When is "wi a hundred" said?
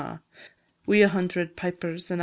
0.87-1.55